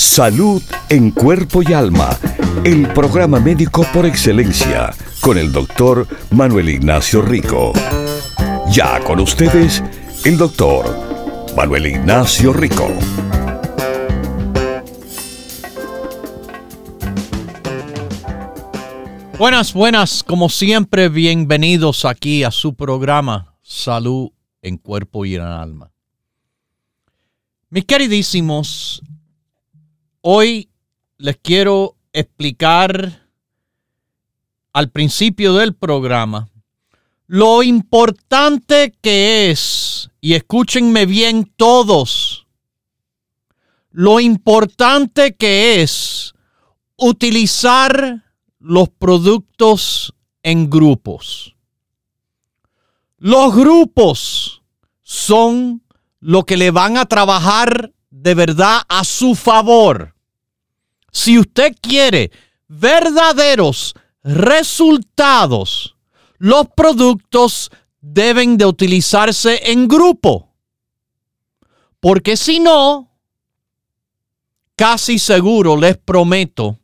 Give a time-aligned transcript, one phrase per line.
[0.00, 2.18] Salud en cuerpo y alma.
[2.64, 7.74] El programa médico por excelencia con el doctor Manuel Ignacio Rico.
[8.72, 9.84] Ya con ustedes,
[10.24, 10.86] el doctor
[11.54, 12.88] Manuel Ignacio Rico.
[19.38, 24.30] Buenas, buenas, como siempre, bienvenidos aquí a su programa Salud
[24.62, 25.92] en Cuerpo y en Alma.
[27.68, 29.02] Mis queridísimos,
[30.22, 30.70] hoy
[31.18, 33.28] les quiero explicar
[34.72, 36.50] al principio del programa
[37.26, 42.48] lo importante que es, y escúchenme bien todos,
[43.92, 46.34] lo importante que es
[46.96, 48.24] utilizar
[48.58, 50.12] los productos
[50.42, 51.54] en grupos.
[53.16, 54.62] Los grupos
[55.02, 55.84] son
[56.18, 60.14] lo que le van a trabajar de verdad a su favor.
[61.12, 62.30] Si usted quiere
[62.68, 65.96] verdaderos resultados,
[66.38, 70.54] los productos deben de utilizarse en grupo.
[72.00, 73.10] Porque si no,
[74.76, 76.78] casi seguro les prometo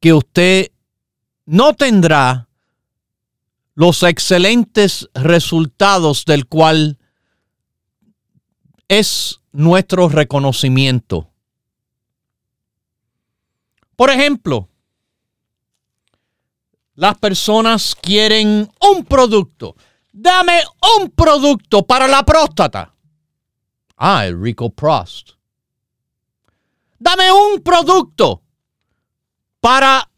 [0.00, 0.72] que usted
[1.46, 2.48] no tendrá
[3.74, 6.98] los excelentes resultados del cual
[8.88, 11.30] es nuestro reconocimiento.
[13.96, 14.68] Por ejemplo,
[16.94, 19.76] las personas quieren un producto.
[20.12, 20.62] Dame
[20.98, 22.94] un producto para la próstata.
[23.96, 25.30] Ah, el Rico Prost.
[26.98, 28.42] Dame un producto
[29.60, 30.08] para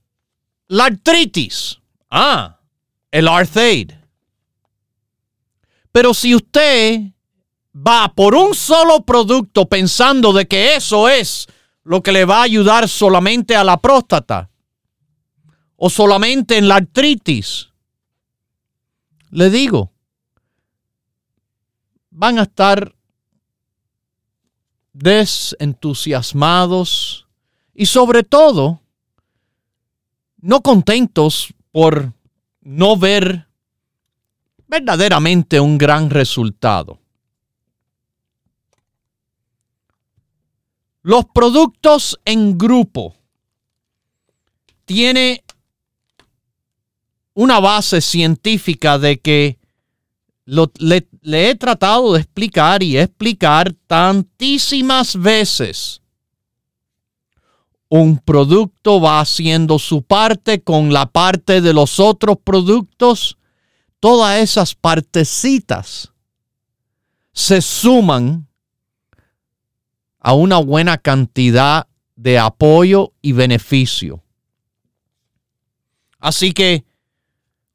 [0.68, 1.78] la artritis.
[2.10, 2.60] Ah,
[3.10, 3.92] el Arthaid.
[5.92, 7.00] Pero si usted
[7.76, 11.48] va por un solo producto pensando de que eso es
[11.82, 14.48] lo que le va a ayudar solamente a la próstata,
[15.76, 17.68] o solamente en la artritis,
[19.30, 19.92] le digo,
[22.10, 22.94] van a estar
[24.94, 27.26] desentusiasmados
[27.74, 28.80] y sobre todo
[30.38, 32.14] no contentos por
[32.62, 33.46] no ver
[34.66, 36.98] verdaderamente un gran resultado.
[41.06, 43.14] Los productos en grupo
[44.86, 45.44] tiene
[47.32, 49.56] una base científica de que
[50.46, 56.02] le, le, he tratado de explicar y explicar tantísimas veces.
[57.88, 63.38] Un producto va haciendo su parte con la parte de los otros productos.
[64.00, 66.12] Todas esas partecitas
[67.32, 68.45] se suman
[70.26, 74.24] a una buena cantidad de apoyo y beneficio.
[76.18, 76.84] Así que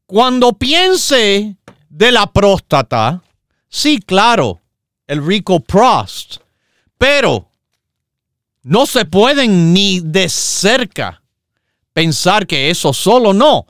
[0.06, 1.56] cuando piense
[1.88, 3.24] de la próstata,
[3.70, 4.60] sí, claro,
[5.08, 6.42] el Rico Prost,
[6.98, 7.48] pero
[8.64, 11.24] no se pueden ni de cerca
[11.94, 13.66] pensar que eso solo no.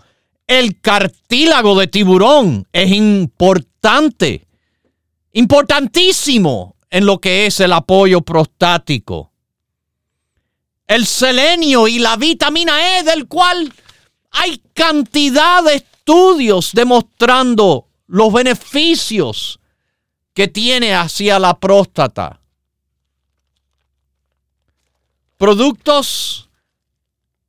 [0.48, 4.48] El cartílago de tiburón es importante,
[5.34, 9.32] importantísimo en lo que es el apoyo prostático.
[10.86, 13.74] El selenio y la vitamina E del cual
[14.30, 19.60] hay cantidad de estudios demostrando los beneficios
[20.34, 22.42] que tiene hacia la próstata.
[25.38, 26.50] Productos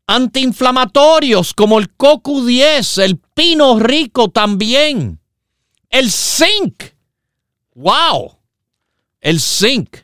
[0.07, 5.21] antiinflamatorios como el CoQ10, el pino rico también,
[5.91, 6.85] el zinc.
[7.75, 8.42] ¡Wow!
[9.23, 9.97] El zinc.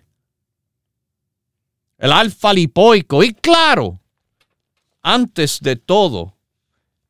[1.99, 3.23] El alfa lipoico.
[3.23, 4.00] Y claro,
[5.03, 6.37] antes de todo,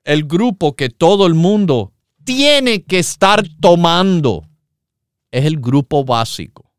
[0.03, 1.93] el grupo que todo el mundo
[2.25, 4.49] tiene que estar tomando
[5.31, 6.71] es el grupo básico.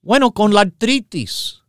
[0.00, 1.62] Bueno, con la artritis,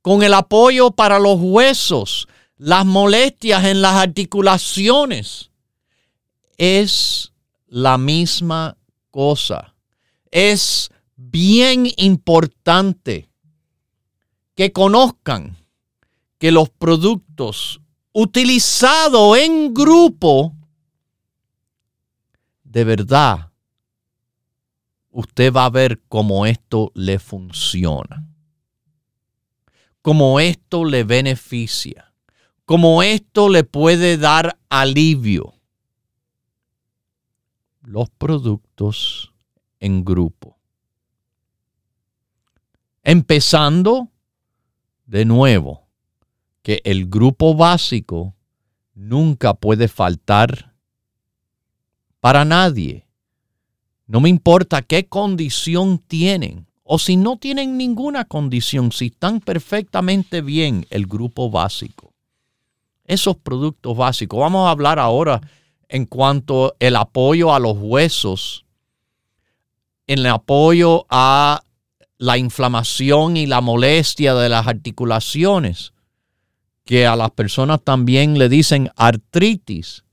[0.00, 5.50] con el apoyo para los huesos, las molestias en las articulaciones,
[6.56, 7.32] es
[7.66, 8.75] la misma
[9.16, 9.74] cosa.
[10.30, 13.30] Es bien importante
[14.54, 15.56] que conozcan
[16.36, 17.80] que los productos
[18.12, 20.54] utilizado en grupo,
[22.62, 23.52] de verdad,
[25.08, 28.28] usted va a ver cómo esto le funciona,
[30.02, 32.12] cómo esto le beneficia,
[32.66, 35.55] cómo esto le puede dar alivio.
[37.86, 39.32] Los productos
[39.78, 40.58] en grupo.
[43.04, 44.08] Empezando
[45.04, 45.86] de nuevo
[46.62, 48.34] que el grupo básico
[48.92, 50.74] nunca puede faltar
[52.18, 53.06] para nadie.
[54.08, 60.40] No me importa qué condición tienen o si no tienen ninguna condición, si están perfectamente
[60.42, 62.12] bien el grupo básico.
[63.04, 64.40] Esos productos básicos.
[64.40, 65.40] Vamos a hablar ahora
[65.88, 68.64] en cuanto al apoyo a los huesos,
[70.06, 71.62] en el apoyo a
[72.18, 75.92] la inflamación y la molestia de las articulaciones,
[76.84, 80.04] que a las personas también le dicen artritis.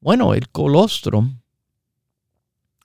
[0.00, 1.40] Bueno, el colostrum,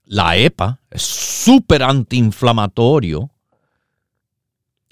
[0.06, 3.30] la EPA, es súper antiinflamatorio.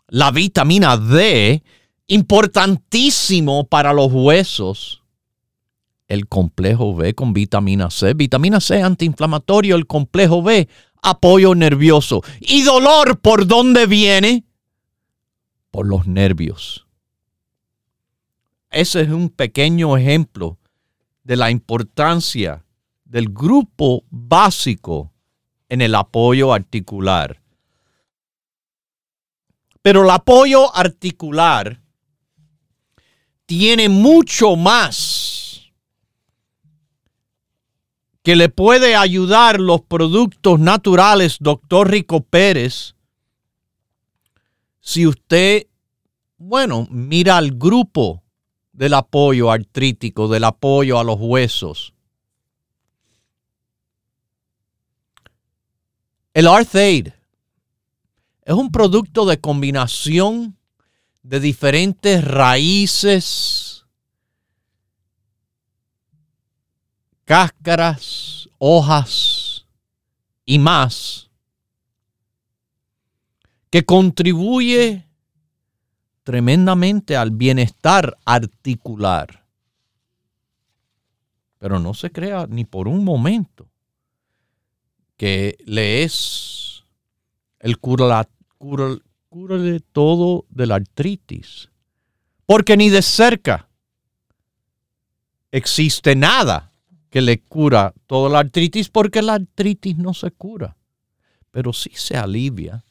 [0.07, 1.63] La vitamina D,
[2.07, 4.98] importantísimo para los huesos.
[6.09, 8.13] El complejo B con vitamina C.
[8.15, 10.67] Vitamina C antiinflamatorio, el complejo B
[11.01, 12.21] apoyo nervioso.
[12.41, 14.43] ¿Y dolor por dónde viene?
[15.71, 16.87] Por los nervios.
[18.71, 20.57] Ese es un pequeño ejemplo
[21.23, 22.65] de la importancia
[23.05, 25.13] del grupo básico
[25.69, 27.41] en el apoyo articular.
[29.81, 31.81] Pero el apoyo articular
[33.45, 35.38] tiene mucho más
[38.23, 42.95] que le puede ayudar los productos naturales, doctor Rico Pérez,
[44.81, 45.67] si usted,
[46.37, 48.23] bueno, mira al grupo
[48.73, 51.93] del apoyo artrítico, del apoyo a los huesos.
[56.33, 57.09] El Arthaid
[58.43, 60.57] es un producto de combinación
[61.21, 63.68] de diferentes raíces,
[67.29, 69.67] cáscaras, hojas
[70.47, 71.29] y más,
[73.69, 75.05] que contribuye
[76.23, 79.45] tremendamente al bienestar articular.
[81.59, 83.69] Pero no se crea ni por un momento
[85.15, 86.83] que le es
[87.59, 88.27] el cura,
[89.29, 91.69] de todo de la artritis.
[92.47, 93.69] Porque ni de cerca
[95.51, 96.68] existe nada
[97.09, 100.77] que le cura toda la artritis porque la artritis no se cura,
[101.51, 102.83] pero sí se alivia.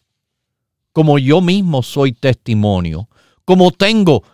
[0.92, 3.08] Como yo mismo soy testimonio,
[3.44, 4.24] como tengo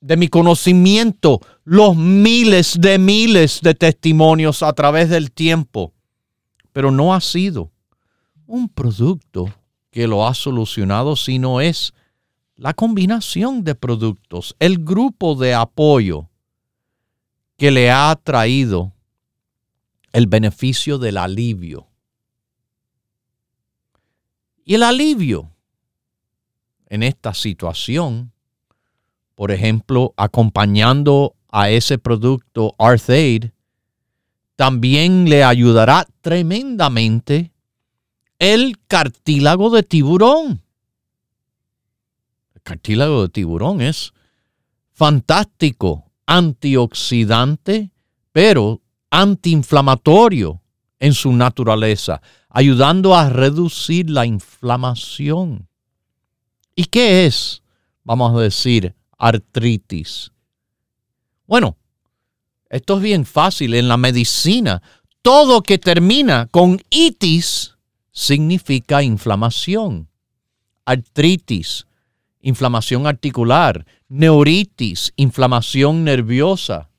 [0.00, 5.92] de mi conocimiento los miles de miles de testimonios a través del tiempo,
[6.72, 7.70] pero no ha sido
[8.46, 9.52] un producto
[9.90, 11.92] que lo ha solucionado, sino es
[12.56, 16.28] la combinación de productos, el grupo de apoyo
[17.58, 18.92] que le ha traído
[20.12, 21.88] el beneficio del alivio.
[24.64, 25.50] Y el alivio
[26.86, 28.32] en esta situación,
[29.34, 33.50] por ejemplo, acompañando a ese producto Arthaid,
[34.54, 37.52] también le ayudará tremendamente
[38.38, 40.62] el cartílago de tiburón.
[42.54, 44.12] El cartílago de tiburón es
[44.92, 47.90] fantástico antioxidante,
[48.32, 50.60] pero antiinflamatorio
[51.00, 52.20] en su naturaleza,
[52.50, 55.68] ayudando a reducir la inflamación.
[56.76, 57.62] ¿Y qué es,
[58.04, 60.30] vamos a decir, artritis?
[61.46, 61.78] Bueno,
[62.68, 63.72] esto es bien fácil.
[63.72, 64.82] En la medicina,
[65.22, 67.74] todo que termina con itis
[68.12, 70.10] significa inflamación.
[70.84, 71.86] Artritis,
[72.40, 76.90] inflamación articular, neuritis, inflamación nerviosa,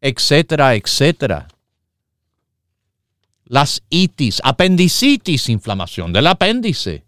[0.00, 1.48] etcétera, etcétera.
[3.44, 7.04] Las itis, apendicitis, inflamación del apéndice,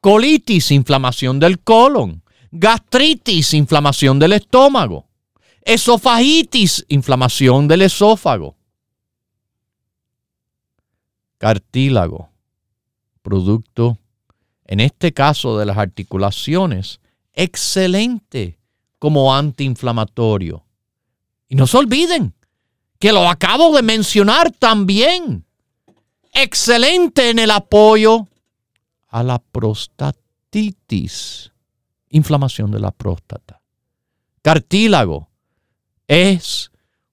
[0.00, 5.08] colitis, inflamación del colon, gastritis, inflamación del estómago,
[5.64, 8.56] esofagitis, inflamación del esófago,
[11.38, 12.30] cartílago,
[13.22, 13.98] producto
[14.64, 17.00] en este caso de las articulaciones,
[17.32, 18.58] excelente
[18.98, 20.64] como antiinflamatorio.
[21.48, 22.34] Y no se olviden
[22.98, 25.44] que lo acabo de mencionar también.
[26.32, 28.28] Excelente en el apoyo
[29.08, 31.52] a la prostatitis,
[32.08, 33.60] inflamación de la próstata.
[34.40, 35.28] cartílago
[36.08, 36.72] es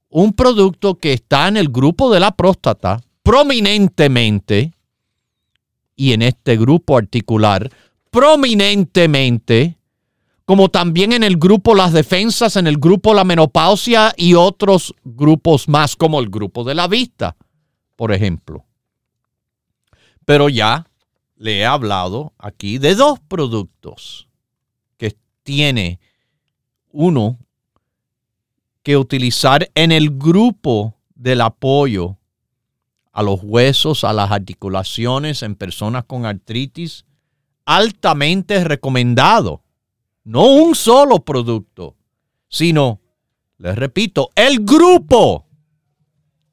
[0.10, 4.74] un producto que está en el grupo de la próstata prominentemente
[6.00, 7.70] y en este grupo articular
[8.10, 9.77] prominentemente,
[10.46, 15.68] como también en el grupo las defensas, en el grupo la menopausia y otros grupos
[15.68, 17.36] más, como el grupo de la vista,
[17.98, 18.63] por ejemplo.
[20.24, 20.88] Pero ya
[21.36, 24.29] le he hablado aquí de dos productos
[24.96, 26.00] que tiene
[26.91, 27.39] uno
[28.84, 32.19] que utilizar en el grupo del apoyo
[33.20, 37.04] a los huesos, a las articulaciones en personas con artritis,
[37.66, 39.62] altamente recomendado.
[40.24, 41.98] No un solo producto,
[42.48, 43.02] sino,
[43.58, 45.46] les repito, el grupo.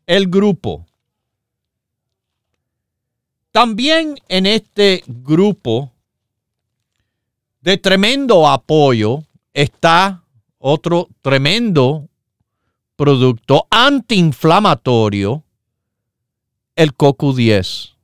[0.06, 0.87] El grupo.
[3.52, 5.92] También en este grupo
[7.61, 9.23] de tremendo apoyo
[9.54, 10.25] está
[10.58, 12.08] otro tremendo
[12.96, 15.44] producto antiinflamatorio,
[16.76, 17.95] el CoQ10.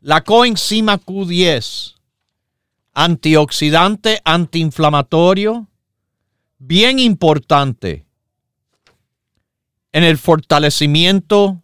[0.00, 1.94] La coenzima Q10,
[2.92, 5.68] antioxidante, antiinflamatorio,
[6.58, 8.06] bien importante
[9.92, 11.62] en el fortalecimiento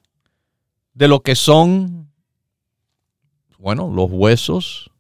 [0.95, 2.11] de lo que son,
[3.59, 4.91] bueno, los huesos,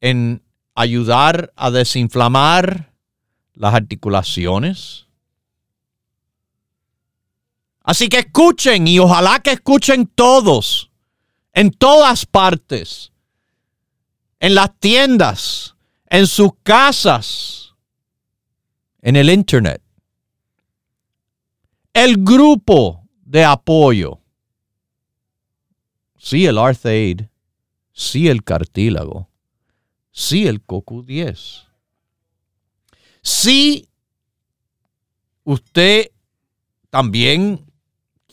[0.00, 0.42] en
[0.74, 2.92] ayudar a desinflamar
[3.54, 5.05] las articulaciones.
[7.86, 10.90] Así que escuchen y ojalá que escuchen todos,
[11.52, 13.12] en todas partes,
[14.40, 15.76] en las tiendas,
[16.10, 17.76] en sus casas,
[19.02, 19.80] en el internet.
[21.92, 24.20] El grupo de apoyo.
[26.18, 27.22] Sí, el Arthaid.
[27.92, 29.30] Sí, el cartílago.
[30.10, 31.68] Sí, el CoQ10.
[33.22, 33.88] Si
[35.44, 36.10] usted
[36.90, 37.65] también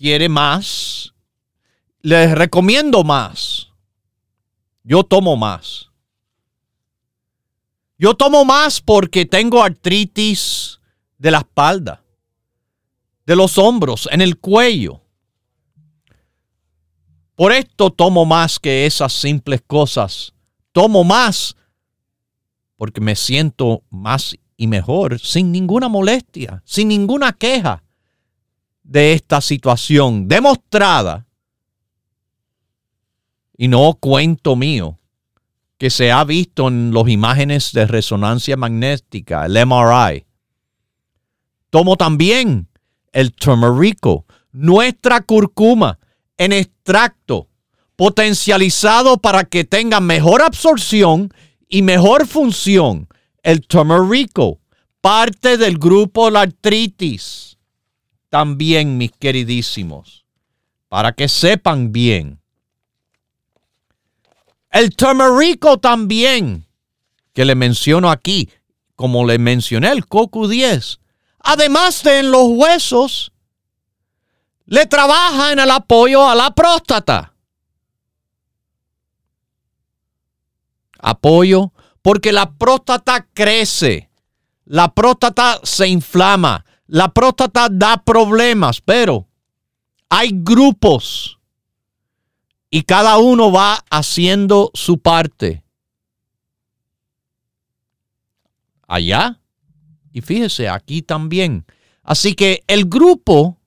[0.04, 1.14] quiere más,
[2.02, 3.70] les recomiendo más.
[4.84, 5.92] Yo tomo más.
[7.98, 10.82] Yo tomo más porque tengo artritis
[11.18, 12.04] de la espalda,
[13.26, 15.00] de los hombros, en el cuello.
[17.36, 20.34] Por esto tomo más que esas simples cosas.
[20.74, 21.56] Tomo más
[22.76, 27.83] porque me siento más y mejor, sin ninguna molestia, sin ninguna queja
[28.84, 31.26] de esta situación demostrada
[33.58, 35.00] y no cuento mío
[35.78, 40.26] que se ha visto en las imágenes de resonancia magnética, el MRI.
[41.70, 42.70] Tomo también
[43.12, 46.00] el turmerico, nuestra curcuma
[46.38, 47.50] en extracto,
[47.96, 51.34] potencializado para que tenga mejor absorción
[51.68, 53.08] y mejor función
[53.44, 54.60] el turmerico,
[55.02, 57.53] parte del grupo la artritis.
[58.34, 60.26] También, mis queridísimos,
[60.90, 62.42] para que sepan bien.
[64.72, 66.66] El turmerico también,
[67.32, 68.50] que le menciono aquí,
[68.96, 71.00] como le mencioné, el CoQ10,
[71.42, 73.32] además de en los huesos,
[74.66, 77.36] le trabaja en el apoyo a la próstata.
[80.98, 81.72] Apoyo
[82.02, 84.10] porque la próstata crece,
[84.66, 89.28] la próstata se inflama, la próstata da problemas, pero
[90.10, 91.40] hay grupos
[92.70, 95.64] y cada uno va haciendo su parte.
[98.88, 99.40] Allá
[100.14, 101.66] y fíjese, aquí también.
[102.04, 103.58] Así que el grupo,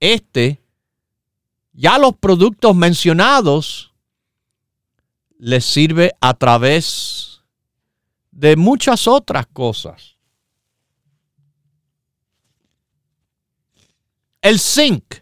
[0.00, 0.60] este,
[1.72, 3.92] ya los productos mencionados,
[5.38, 7.42] les sirve a través
[8.30, 10.16] de muchas otras cosas.
[14.42, 15.16] El zinc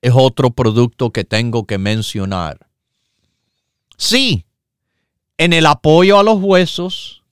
[0.00, 2.66] es otro producto que tengo que mencionar.
[3.96, 4.46] Sí,
[5.36, 7.22] en el apoyo a los huesos,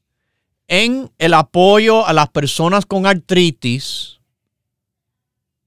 [0.69, 4.21] en el apoyo a las personas con artritis,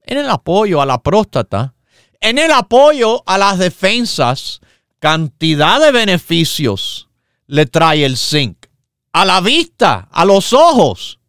[0.04, 1.74] en el apoyo a la próstata,
[2.22, 4.62] en el apoyo a las defensas,
[5.00, 7.10] cantidad de beneficios
[7.48, 8.68] le trae el zinc
[9.12, 11.20] a la vista, a los ojos.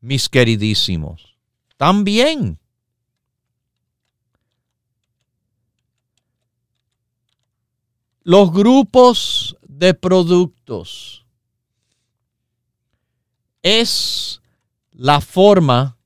[0.00, 1.31] Mis queridísimos,
[1.82, 2.60] también.
[8.22, 11.26] Los grupos de productos
[13.62, 14.40] es
[14.92, 15.98] la forma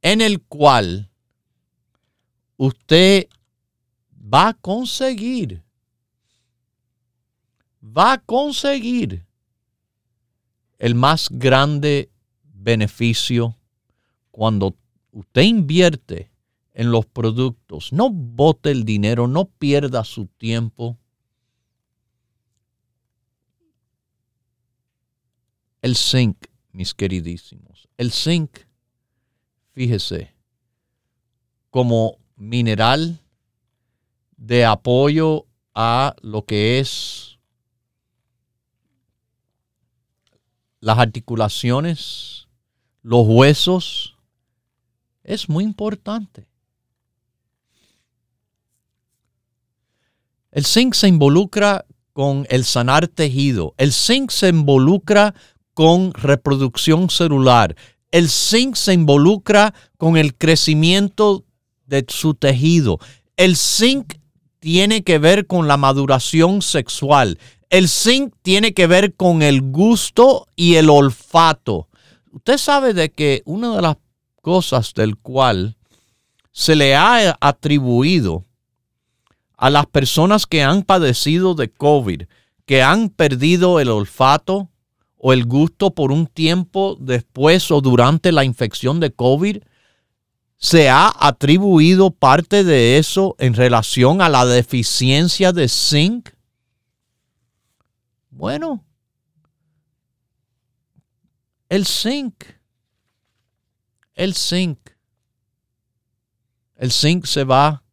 [0.00, 1.10] en el cual
[2.56, 3.26] usted
[4.32, 5.64] va a conseguir
[7.82, 9.26] va a conseguir
[10.78, 12.12] el más grande
[12.44, 13.57] beneficio
[14.38, 14.76] cuando
[15.10, 16.30] usted invierte
[16.72, 17.92] en los productos.
[17.92, 20.96] No bote el dinero, no pierda su tiempo.
[25.82, 27.88] El zinc, mis queridísimos.
[27.96, 28.60] El zinc,
[29.72, 30.32] fíjese,
[31.70, 33.20] como mineral
[34.36, 37.40] de apoyo a lo que es
[40.78, 42.46] las articulaciones,
[43.02, 44.14] los huesos,
[45.28, 46.48] es muy importante.
[50.50, 53.74] El zinc se involucra con el sanar tejido.
[53.76, 55.34] El zinc se involucra
[55.74, 57.76] con reproducción celular.
[58.10, 61.44] El zinc se involucra con el crecimiento
[61.86, 62.98] de su tejido.
[63.36, 64.14] El zinc
[64.60, 67.38] tiene que ver con la maduración sexual.
[67.68, 71.88] El zinc tiene que ver con el gusto y el olfato.
[72.32, 73.96] Usted sabe de que una de las
[74.48, 75.76] cosas del cual
[76.52, 78.46] se le ha atribuido
[79.58, 82.22] a las personas que han padecido de COVID,
[82.64, 84.70] que han perdido el olfato
[85.18, 89.58] o el gusto por un tiempo después o durante la infección de COVID,
[90.56, 96.30] se ha atribuido parte de eso en relación a la deficiencia de zinc?
[98.30, 98.82] Bueno,
[101.68, 102.44] el zinc,
[104.18, 104.80] el zinc,
[106.74, 107.84] el zinc se va,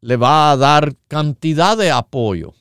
[0.00, 2.52] le va a dar cantidad de apoyo,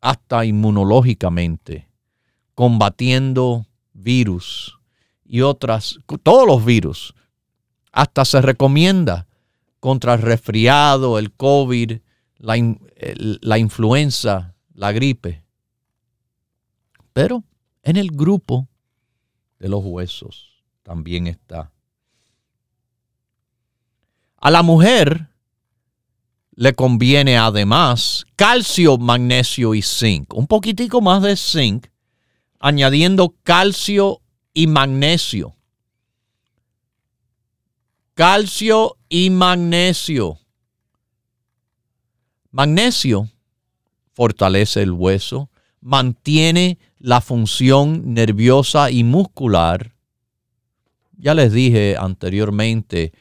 [0.00, 1.90] hasta inmunológicamente,
[2.54, 4.78] combatiendo virus
[5.24, 7.12] y otras, todos los virus.
[7.90, 9.26] Hasta se recomienda
[9.80, 11.98] contra el resfriado, el COVID,
[12.36, 12.76] la,
[13.40, 15.42] la influenza, la gripe.
[17.12, 17.42] Pero
[17.82, 18.68] en el grupo
[19.58, 21.72] de los huesos también está.
[24.36, 25.28] A la mujer
[26.52, 30.34] le conviene además calcio, magnesio y zinc.
[30.34, 31.86] Un poquitico más de zinc,
[32.58, 34.22] añadiendo calcio
[34.54, 35.54] y magnesio.
[38.14, 40.38] Calcio y magnesio.
[42.50, 43.28] Magnesio
[44.14, 49.94] fortalece el hueso, mantiene la función nerviosa y muscular.
[51.16, 53.12] Ya les dije anteriormente,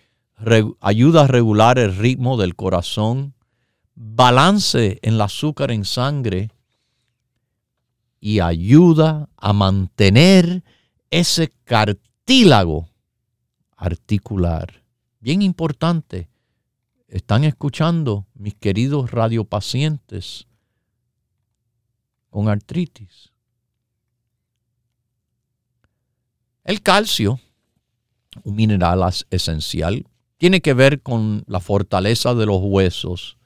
[0.81, 3.33] ayuda a regular el ritmo del corazón,
[3.95, 6.51] balance en el azúcar en sangre
[8.19, 10.63] y ayuda a mantener
[11.09, 12.89] ese cartílago
[13.75, 14.83] articular.
[15.19, 16.29] Bien importante.
[17.07, 20.47] Están escuchando mis queridos radiopacientes
[22.29, 23.31] con artritis.
[26.67, 27.39] El calcio,
[28.43, 30.05] un mineral esencial,
[30.37, 33.37] tiene que ver con la fortaleza de los huesos,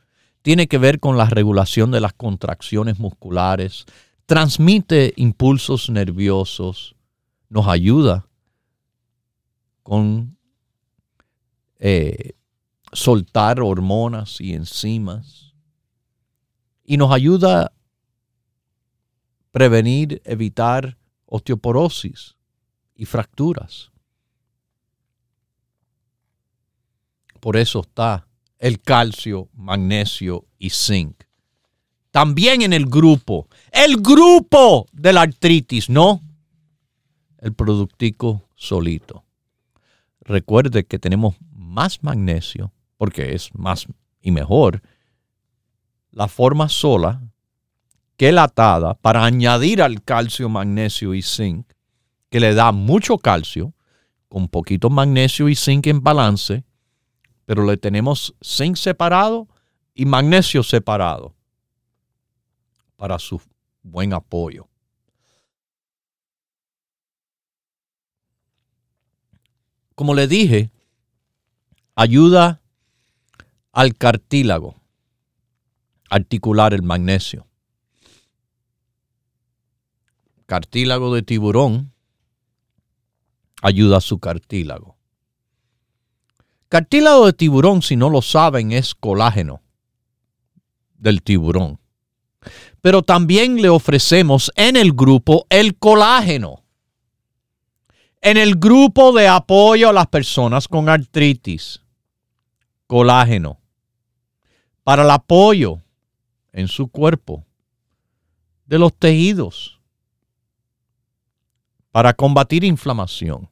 [0.42, 3.86] tiene que ver con la regulación de las contracciones musculares,
[4.26, 6.96] transmite impulsos nerviosos,
[7.48, 8.28] nos ayuda
[9.84, 10.36] con
[11.78, 12.32] eh,
[12.92, 15.54] soltar hormonas y enzimas
[16.84, 17.72] y nos ayuda a
[19.52, 22.36] prevenir, evitar osteoporosis
[23.02, 23.90] y fracturas.
[27.40, 28.28] Por eso está
[28.60, 31.24] el calcio, magnesio y zinc.
[32.12, 36.22] También en el grupo, el grupo de la artritis, ¿no?
[37.40, 39.26] el productico solito.
[40.20, 43.88] Recuerde que tenemos más magnesio, porque es más
[44.22, 44.84] y mejor,
[46.12, 47.20] la forma sola
[48.16, 51.66] que la atada para añadir al calcio, magnesio y zinc,
[52.32, 53.76] que le da mucho calcio,
[54.28, 56.64] con poquito magnesio y zinc en balance,
[57.46, 59.48] pero le tenemos zinc separado
[59.94, 61.36] y magnesio separado
[62.96, 63.40] para su
[63.84, 64.72] buen apoyo.
[70.02, 70.72] como le dije,
[71.94, 72.60] ayuda
[73.72, 74.82] al cartílago,
[76.10, 77.46] articular el magnesio.
[80.48, 81.91] Cartílago de tiburón
[83.62, 84.98] ayuda a su cartílago.
[86.68, 89.62] Cartílago de tiburón, si no lo saben, es colágeno
[90.98, 91.80] del tiburón.
[92.82, 96.62] Pero también le ofrecemos en el grupo el colágeno
[98.22, 101.82] en el grupo de apoyo a las personas con artritis,
[102.86, 103.60] colágeno,
[104.84, 105.82] para el apoyo
[106.54, 107.44] en su cuerpo
[108.66, 109.80] de los tejidos
[111.92, 113.50] para combatir inflamación.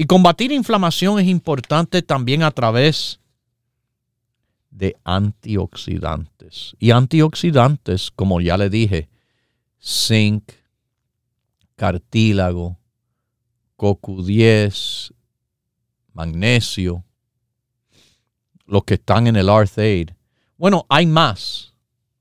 [0.00, 3.20] Y combatir inflamación es importante también a través
[4.70, 6.74] de antioxidantes.
[6.78, 9.10] Y antioxidantes, como ya le dije,
[9.78, 10.52] zinc,
[11.76, 12.78] cartílago,
[13.76, 15.12] CoQ10,
[16.14, 17.04] magnesio,
[18.64, 20.12] los que están en el Arthaid.
[20.56, 21.74] Bueno, hay más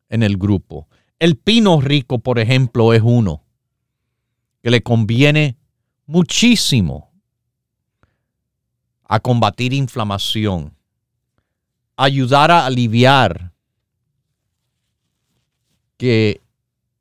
[0.10, 0.90] en el grupo.
[1.18, 3.42] El pino rico, por ejemplo, es uno
[4.62, 5.58] que le conviene
[6.08, 7.09] muchísimo
[9.10, 10.76] a combatir inflamación,
[11.98, 13.52] ayudar a aliviar
[15.98, 16.42] que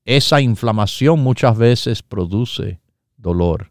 [0.06, 2.80] esa inflamación muchas veces produce
[3.18, 3.70] dolor.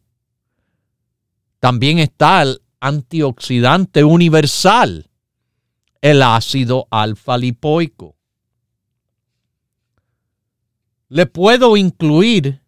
[1.60, 5.10] También está el antioxidante universal,
[6.02, 8.16] el ácido alfa lipoico.
[11.10, 12.62] Le puedo incluir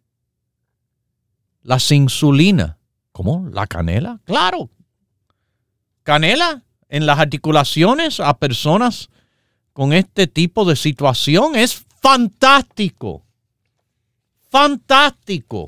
[1.61, 2.79] la insulina.
[3.11, 3.47] ¿Cómo?
[3.51, 4.19] ¿La canela?
[4.25, 4.71] Claro.
[6.09, 9.09] Canela en las articulaciones a personas
[9.73, 13.23] con este tipo de situación es fantástico.
[14.49, 15.67] Fantástico.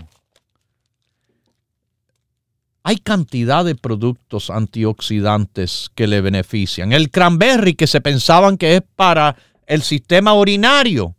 [2.82, 6.92] Hay cantidad de productos antioxidantes que le benefician.
[6.92, 9.36] El cranberry que se pensaban que es para
[9.68, 11.16] el sistema urinario.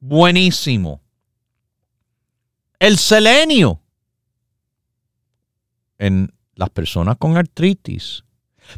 [0.00, 1.02] Buenísimo.
[2.78, 3.82] El selenio
[5.98, 8.22] en las personas con artritis.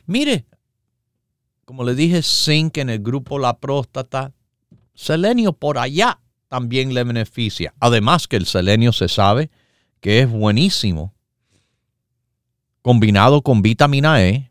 [0.06, 0.46] Mire,
[1.66, 4.32] como le dije, zinc en el grupo la próstata,
[4.94, 6.18] selenio por allá
[6.48, 7.74] también le beneficia.
[7.80, 9.50] Además que el selenio se sabe
[10.00, 11.12] que es buenísimo.
[12.80, 14.50] Combinado con vitamina E,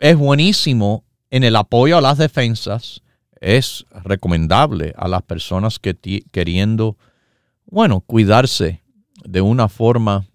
[0.00, 3.02] es buenísimo en el apoyo a las defensas.
[3.40, 5.94] Es recomendable a las personas que
[6.32, 6.96] queriendo,
[7.66, 8.82] bueno, cuidarse
[9.24, 10.26] de una forma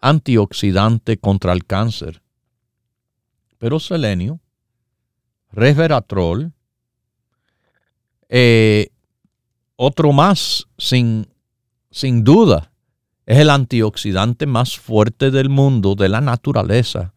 [0.00, 2.22] antioxidante contra el cáncer.
[3.58, 4.40] Pero selenio,
[5.52, 6.52] resveratrol,
[8.28, 8.88] eh,
[9.76, 11.26] otro más, sin,
[11.90, 12.72] sin duda,
[13.26, 17.12] es el antioxidante más fuerte del mundo, de la naturaleza,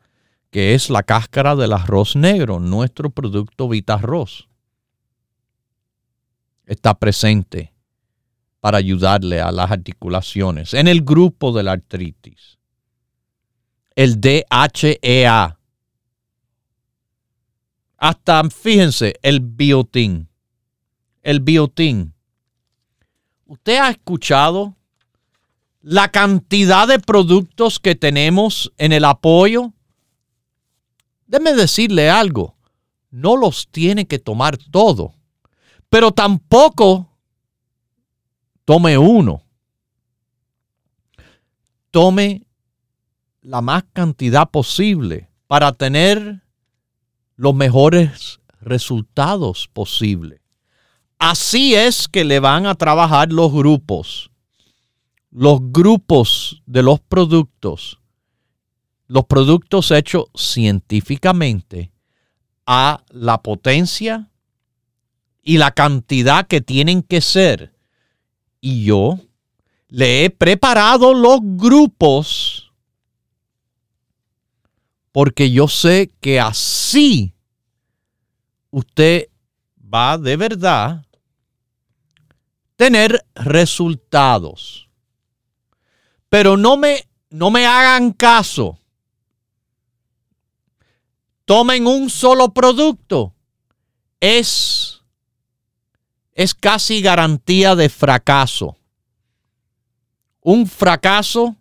[0.50, 4.48] que es la cáscara del arroz negro, nuestro producto Vitarroz.
[6.66, 7.74] Está presente
[8.60, 12.60] para ayudarle a las articulaciones en el grupo de la artritis.
[13.96, 15.58] El DHEA.
[17.98, 20.28] Hasta, fíjense, el biotin.
[21.22, 22.14] El biotin
[23.54, 24.76] ¿Usted ha escuchado
[25.82, 29.74] la cantidad de productos que tenemos en el apoyo?
[31.28, 32.56] Déme decirle algo,
[33.12, 35.14] no los tiene que tomar todo,
[35.88, 37.08] pero tampoco
[38.66, 39.44] tome uno.
[41.92, 42.48] Tome
[43.44, 46.42] la más cantidad posible para tener
[47.36, 50.40] los mejores resultados posibles.
[51.20, 54.32] Así es que le van a trabajar los grupos,
[55.30, 58.00] los grupos de los productos,
[59.08, 61.92] los productos hechos científicamente
[62.66, 64.30] a la potencia
[65.42, 67.76] y la cantidad que tienen que ser.
[68.62, 69.20] Y yo
[69.90, 72.63] le he preparado los grupos
[75.14, 77.36] porque yo sé que así
[78.72, 79.30] usted
[79.80, 81.06] va de verdad
[82.76, 84.90] tener resultados.
[86.30, 88.80] Pero no me, no me hagan caso.
[91.46, 93.36] Tomen un solo producto.
[94.20, 95.04] Es,
[96.34, 98.78] es casi garantía de fracaso.
[100.42, 101.56] Un fracaso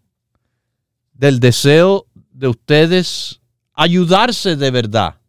[1.12, 3.41] del deseo de ustedes
[3.74, 5.20] ayudarse de verdad.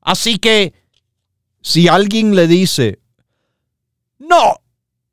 [0.00, 0.74] Así que
[1.60, 3.00] si alguien le dice,
[4.18, 4.60] no,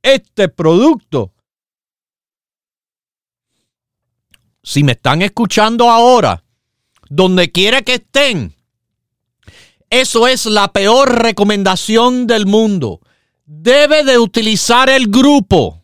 [0.01, 1.33] este producto.
[4.63, 6.43] Si me están escuchando ahora,
[7.09, 8.55] donde quiera que estén,
[9.89, 13.01] eso es la peor recomendación del mundo.
[13.45, 15.83] Debe de utilizar el grupo.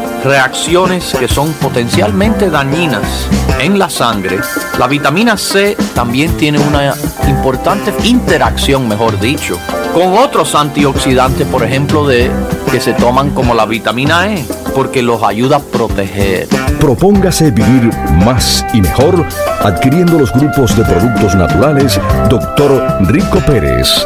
[0.23, 3.27] reacciones que son potencialmente dañinas
[3.59, 4.39] en la sangre.
[4.79, 6.93] La vitamina C también tiene una
[7.27, 9.57] importante interacción, mejor dicho,
[9.93, 12.31] con otros antioxidantes, por ejemplo, de
[12.71, 16.47] que se toman como la vitamina E porque los ayuda a proteger.
[16.79, 17.91] Propóngase vivir
[18.25, 19.25] más y mejor
[19.61, 22.97] adquiriendo los grupos de productos naturales Dr.
[23.07, 24.05] Rico Pérez.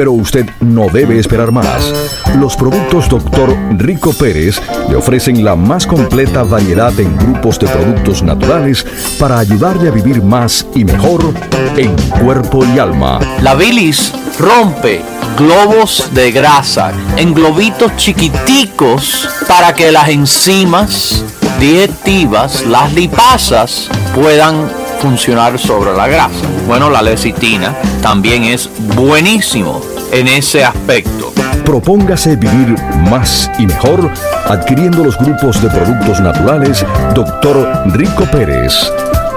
[0.00, 1.92] Pero usted no debe esperar más.
[2.38, 3.54] Los productos Dr.
[3.76, 4.58] Rico Pérez
[4.88, 8.86] le ofrecen la más completa variedad en grupos de productos naturales
[9.18, 11.34] para ayudarle a vivir más y mejor
[11.76, 13.20] en cuerpo y alma.
[13.42, 15.02] La bilis rompe
[15.36, 21.22] globos de grasa en globitos chiquiticos para que las enzimas
[21.60, 24.66] digestivas, las lipasas, puedan
[25.00, 26.46] funcionar sobre la grasa.
[26.66, 29.80] Bueno, la lecitina también es buenísimo
[30.12, 31.32] en ese aspecto.
[31.64, 32.76] Propóngase vivir
[33.10, 34.10] más y mejor
[34.46, 36.84] adquiriendo los grupos de productos naturales
[37.14, 37.84] Dr.
[37.94, 38.74] Rico Pérez.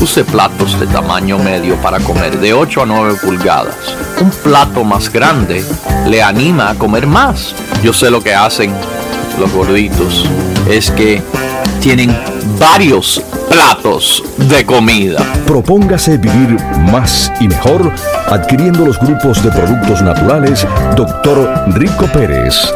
[0.00, 3.74] Use platos de tamaño medio para comer de 8 a 9 pulgadas.
[4.18, 5.62] Un plato más grande
[6.06, 7.54] le anima a comer más.
[7.82, 8.72] Yo sé lo que hacen
[9.38, 10.26] los gorditos.
[10.70, 11.22] Es que
[11.82, 12.16] tienen
[12.58, 15.18] varios platos de comida.
[15.46, 16.56] Propóngase vivir
[16.90, 17.92] más y mejor
[18.28, 21.64] adquiriendo los grupos de productos naturales Dr.
[21.74, 22.72] Rico Pérez.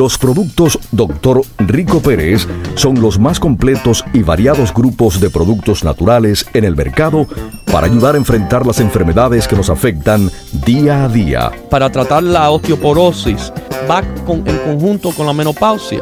[0.00, 1.42] Los productos Dr.
[1.58, 7.26] Rico Pérez son los más completos y variados grupos de productos naturales en el mercado
[7.70, 10.30] para ayudar a enfrentar las enfermedades que nos afectan
[10.64, 11.50] día a día.
[11.68, 13.52] Para tratar la osteoporosis
[13.90, 16.00] va en conjunto con la menopausia.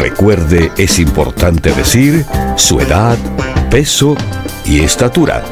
[0.00, 2.24] Recuerde, es importante decir
[2.56, 3.16] su edad,
[3.70, 4.16] peso
[4.64, 5.44] y estatura.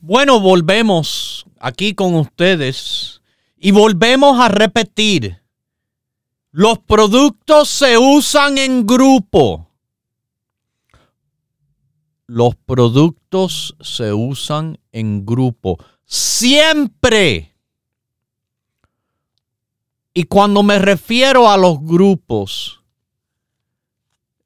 [0.00, 3.22] Bueno, volvemos aquí con ustedes
[3.56, 5.40] y volvemos a repetir.
[6.50, 9.71] Los productos se usan en grupo.
[12.32, 15.76] Los productos se usan en grupo.
[16.06, 17.54] Siempre.
[20.14, 22.80] Y cuando me refiero a los grupos,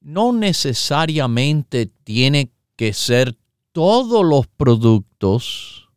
[0.01, 3.39] no necesariamente tiene que ser
[3.71, 5.89] todos los productos,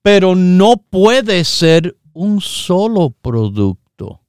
[0.00, 4.22] pero no puede ser un solo producto.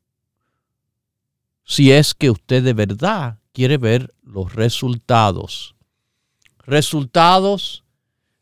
[1.64, 5.76] Si es que usted de verdad quiere ver los resultados.
[6.60, 7.84] Resultados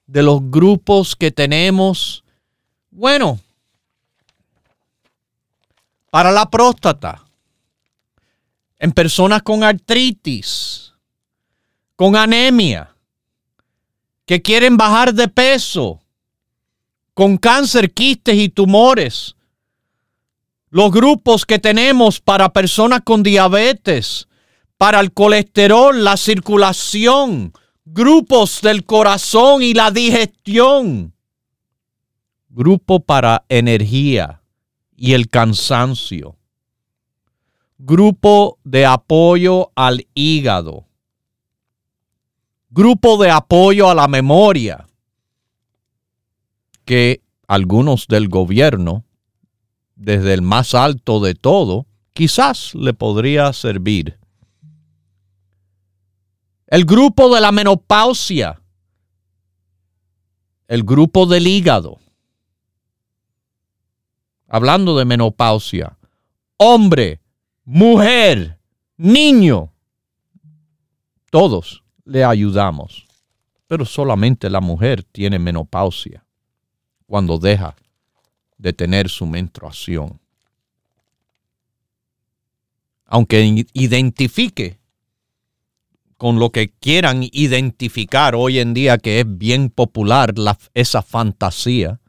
[0.08, 2.24] de los grupos que tenemos.
[2.90, 3.40] Bueno,
[6.10, 7.24] para la próstata,
[8.80, 10.94] en personas con artritis,
[11.96, 12.96] con anemia,
[14.26, 16.00] que quieren bajar de peso,
[17.14, 19.36] con cáncer, quistes y tumores.
[20.70, 24.29] Los grupos que tenemos para personas con diabetes,
[24.80, 27.54] para el colesterol, la circulación,
[27.86, 31.14] grupos del corazón y la digestión.
[32.48, 34.42] Grupo para energía
[34.96, 36.36] y el cansancio.
[37.78, 40.90] Grupo de apoyo al hígado
[42.70, 44.88] grupo de apoyo a la memoria
[46.86, 49.04] que algunos del gobierno,
[49.96, 54.19] desde el más alto de todo, quizás le podría servir.
[56.72, 58.62] El grupo de la menopausia,
[60.68, 61.98] el grupo del hígado,
[64.48, 65.98] hablando de menopausia,
[66.58, 67.22] hombre,
[67.66, 68.60] mujer,
[68.98, 69.74] niño,
[71.32, 73.08] todos le ayudamos.
[73.66, 76.24] Pero solamente la mujer tiene menopausia
[77.08, 77.76] cuando deja
[78.60, 80.20] de tener su menstruación.
[83.06, 84.79] Aunque identifique
[86.20, 90.36] con lo que quieran identificar hoy en día, que es bien popular
[90.76, 92.00] esa fantasía.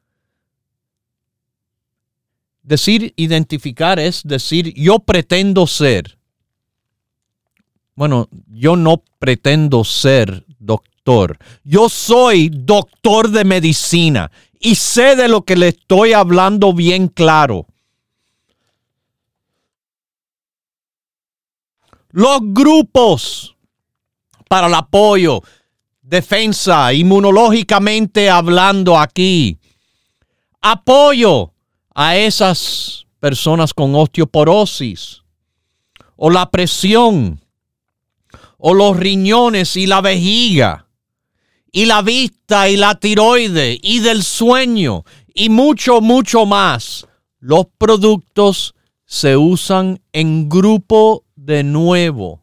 [2.62, 6.20] Decir identificar es decir, yo pretendo ser
[8.01, 11.37] bueno, yo no pretendo ser doctor.
[11.64, 17.66] Yo soy doctor de medicina y sé de lo que le estoy hablando bien claro.
[22.09, 23.55] Los grupos
[24.50, 25.44] para el apoyo,
[26.02, 29.60] defensa, inmunológicamente hablando aquí.
[30.60, 31.52] Apoyo
[31.94, 35.22] a esas personas con osteoporosis
[36.16, 37.40] o la presión
[38.58, 40.88] o los riñones y la vejiga,
[41.70, 47.06] y la vista y la tiroide y del sueño y mucho, mucho más.
[47.38, 52.39] Los productos se usan en grupo de nuevo.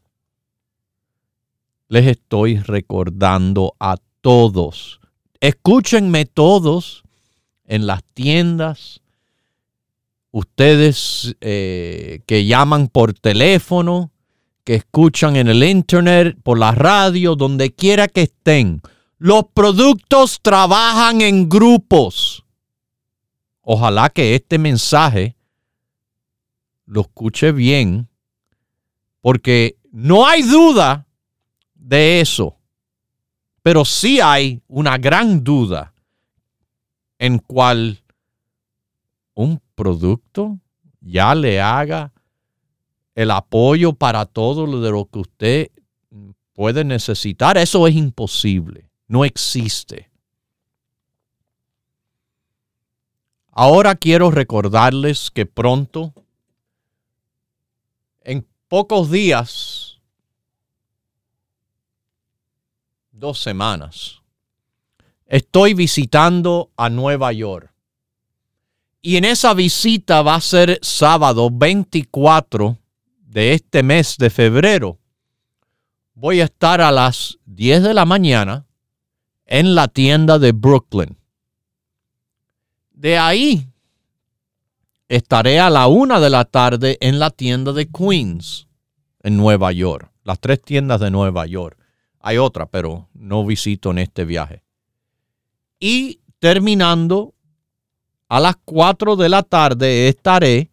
[1.89, 5.00] Les estoy recordando a todos.
[5.40, 7.04] Escúchenme todos
[7.65, 9.02] en las tiendas.
[10.31, 14.12] Ustedes eh, que llaman por teléfono,
[14.65, 18.81] que escuchan en el internet, por la radio, donde quiera que estén.
[19.17, 22.44] Los productos trabajan en grupos.
[23.62, 25.38] Ojalá que este mensaje
[26.85, 28.10] lo escuche bien,
[29.21, 31.07] porque no hay duda
[31.88, 32.58] de eso,
[33.63, 35.94] pero sí hay una gran duda
[37.17, 38.04] en cual
[39.33, 40.60] un producto
[41.00, 42.12] ya le haga
[43.15, 45.71] el apoyo para todo lo de lo que usted
[46.52, 50.10] puede necesitar, eso es imposible, no existe.
[53.52, 56.13] Ahora quiero recordarles que pronto
[58.23, 59.87] en pocos días,
[63.20, 64.22] dos semanas,
[65.26, 67.74] estoy visitando a Nueva York.
[69.02, 72.78] Y en esa visita va a ser sábado 24
[73.20, 75.00] de este mes de febrero.
[76.13, 78.65] Voy a estar a las 10 de la mañana
[79.46, 81.18] en la tienda de Brooklyn.
[82.92, 83.68] De ahí
[85.08, 88.68] estaré a la una de la tarde en la tienda de Queens,
[89.22, 90.12] en Nueva York.
[90.24, 91.78] Las tres tiendas de Nueva York.
[92.20, 94.63] Hay otra, pero no visito en este viaje.
[95.80, 97.34] Y terminando
[98.28, 100.70] a las 4 de la tarde estaré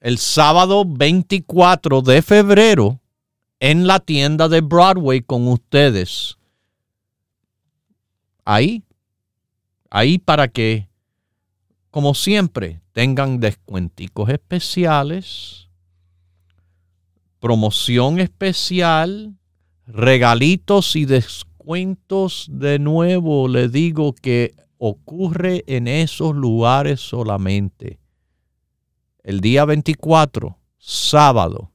[0.00, 3.00] el sábado 24 de febrero
[3.60, 6.36] en la tienda de Broadway con ustedes.
[8.44, 8.84] Ahí,
[9.90, 10.88] ahí para que,
[11.90, 15.68] como siempre, tengan descuenticos especiales,
[17.40, 19.37] promoción especial,
[19.88, 23.48] regalitos y descuentos de nuevo.
[23.48, 27.98] Le digo que ocurre en esos lugares solamente.
[29.24, 31.72] El día 24, sábado,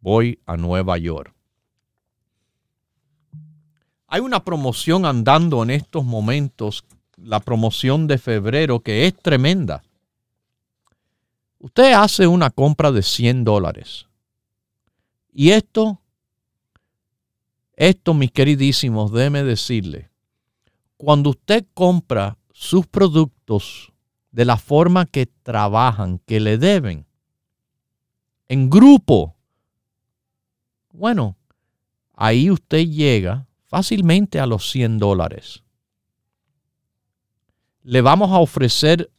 [0.00, 1.34] voy a Nueva York.
[4.06, 6.84] Hay una promoción andando en estos momentos,
[7.16, 9.82] la promoción de febrero, que es tremenda.
[11.58, 14.06] Usted hace una compra de 100 dólares.
[15.32, 16.00] Y esto,
[17.76, 20.10] esto, mis queridísimos, déme decirle,
[20.96, 23.92] cuando usted compra sus productos
[24.30, 27.06] de la forma que trabajan, que le deben,
[28.48, 29.36] en grupo,
[30.92, 31.36] bueno,
[32.12, 35.62] ahí usted llega fácilmente a los 100 dólares.
[37.82, 39.10] Le vamos a ofrecer,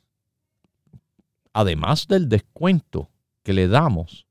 [1.54, 3.10] además del descuento
[3.44, 4.25] que le damos,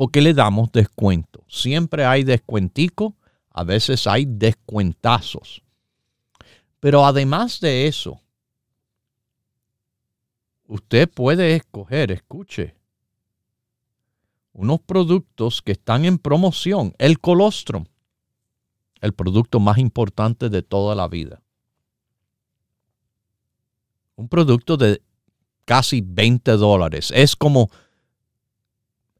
[0.00, 1.44] porque le damos descuento.
[1.46, 3.16] Siempre hay descuentico,
[3.50, 5.62] a veces hay descuentazos.
[6.80, 8.18] Pero además de eso,
[10.66, 12.74] usted puede escoger, escuche,
[14.54, 16.94] unos productos que están en promoción.
[16.96, 17.84] El colostrum,
[19.02, 21.42] el producto más importante de toda la vida.
[24.16, 25.02] Un producto de
[25.66, 27.12] casi 20 dólares.
[27.14, 27.68] Es como,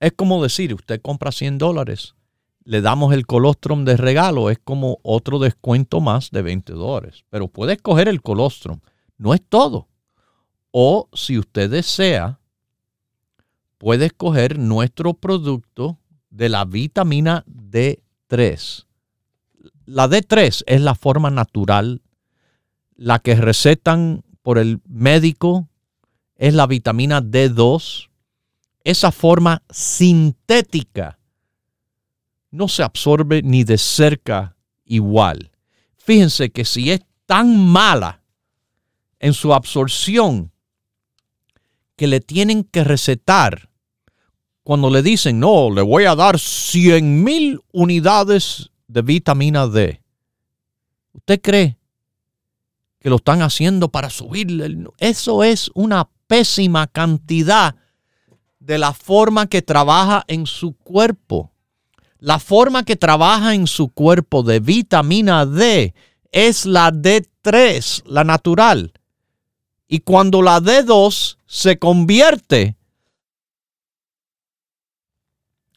[0.01, 2.15] es como decir, usted compra 100 dólares
[2.65, 7.25] le damos el colostrum de regalo, es como otro descuento más de 20 dólares.
[7.31, 8.81] Pero puede escoger el colostrum,
[9.19, 9.89] no es todo.
[10.71, 12.39] O si usted desea,
[13.79, 15.99] puede escoger nuestro producto
[16.29, 18.87] de la vitamina D3.
[19.87, 22.03] La D3 es la forma natural,
[22.95, 25.67] la que recetan por el médico
[26.37, 28.10] es la vitamina D2,
[28.85, 31.19] esa forma sintética
[32.51, 35.51] no se absorbe ni de cerca igual.
[35.97, 38.23] Fíjense que si es tan mala
[39.19, 40.51] en su absorción
[41.97, 43.71] que le tienen que recetar
[44.63, 50.03] cuando le dicen, no, le voy a dar 100 mil unidades de vitamina D.
[51.13, 51.79] ¿Usted cree
[53.01, 54.77] que lo están haciendo para subirle?
[54.99, 57.77] Eso es una pésima cantidad
[58.61, 61.51] de la forma que trabaja en su cuerpo.
[62.19, 65.95] La forma que trabaja en su cuerpo de vitamina D
[66.31, 68.93] es la D3, la natural.
[69.89, 72.77] Y cuando la D2 se convierte,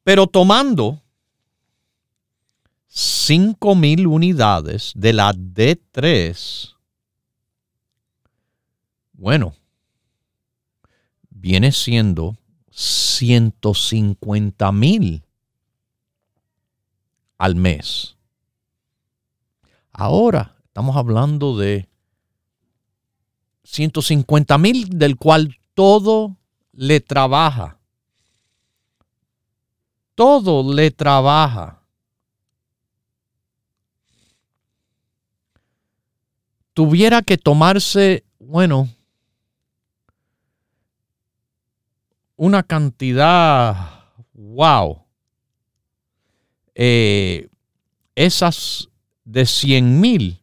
[0.07, 1.03] Pero tomando
[2.89, 6.77] 5.000 unidades de la D3,
[9.15, 9.57] bueno,
[11.29, 12.37] viene siendo
[12.71, 15.25] 150 mil
[17.37, 18.17] al mes.
[19.91, 21.89] Ahora estamos hablando de
[23.65, 26.37] 150 mil del cual todo
[26.71, 27.76] le trabaja.
[30.17, 31.83] Todo le trabaja.
[36.73, 38.89] Tuviera que tomarse, bueno,
[42.37, 43.77] una cantidad,
[44.33, 45.03] wow.
[46.75, 47.49] Eh,
[48.15, 48.89] esas
[49.25, 50.41] de 100 mil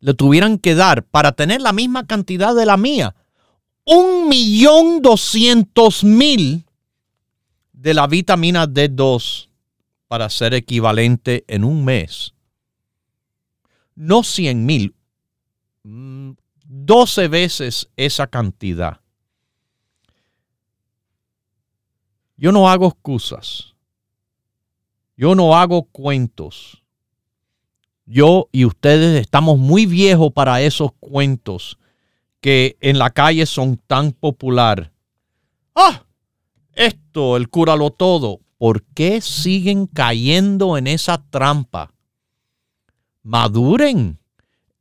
[0.00, 3.14] le tuvieran que dar para tener la misma cantidad de la mía.
[3.84, 6.65] Un millón doscientos mil
[7.76, 9.48] de la vitamina D2
[10.08, 12.34] para ser equivalente en un mes.
[13.94, 14.94] No 100 mil,
[15.84, 19.00] 12 mm, veces esa cantidad.
[22.36, 23.74] Yo no hago excusas.
[25.16, 26.82] Yo no hago cuentos.
[28.04, 31.78] Yo y ustedes estamos muy viejos para esos cuentos
[32.40, 34.92] que en la calle son tan popular.
[35.74, 36.05] Ah,
[36.76, 38.40] esto, el cúralo todo.
[38.58, 41.92] ¿Por qué siguen cayendo en esa trampa?
[43.22, 44.18] Maduren,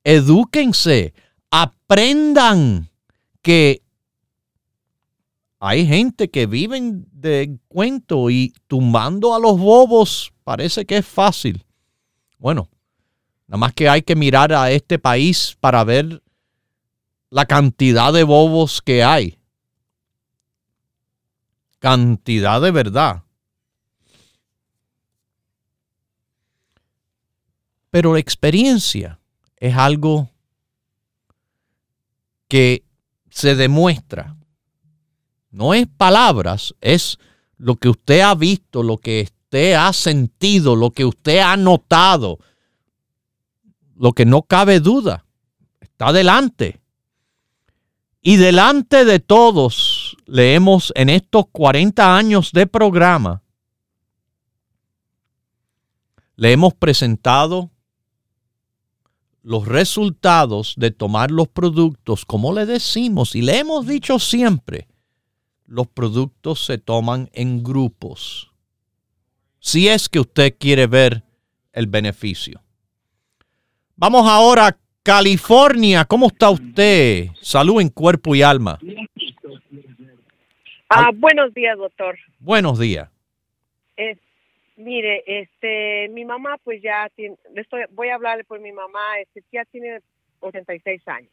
[0.03, 1.13] edúquense,
[1.49, 2.89] aprendan
[3.41, 3.81] que
[5.59, 11.65] hay gente que viven de cuento y tumbando a los bobos parece que es fácil.
[12.37, 12.69] Bueno,
[13.47, 16.21] nada más que hay que mirar a este país para ver
[17.29, 19.39] la cantidad de bobos que hay.
[21.79, 23.23] Cantidad de verdad.
[27.89, 29.19] Pero la experiencia
[29.57, 30.29] es algo
[32.47, 32.83] que
[33.29, 34.35] se demuestra
[35.55, 37.17] no es palabras, es
[37.57, 42.39] lo que usted ha visto, lo que usted ha sentido, lo que usted ha notado,
[43.95, 45.23] lo que no cabe duda.
[45.79, 46.81] Está delante.
[48.21, 49.94] Y delante de todos
[50.25, 53.41] leemos en estos 40 años de programa,
[56.35, 57.71] le hemos presentado
[59.41, 64.87] los resultados de tomar los productos, como le decimos, y le hemos dicho siempre,
[65.65, 68.51] los productos se toman en grupos.
[69.59, 71.23] Si es que usted quiere ver
[71.73, 72.61] el beneficio.
[73.95, 76.05] Vamos ahora a California.
[76.05, 77.27] ¿Cómo está usted?
[77.41, 78.79] Salud en cuerpo y alma.
[80.97, 82.17] Ah, buenos días, doctor.
[82.39, 83.09] Buenos días.
[84.77, 89.43] mire, este, mi mamá, pues ya tiene, estoy, voy a hablarle por mi mamá, este,
[89.51, 89.99] ya tiene
[90.39, 91.31] 86 años.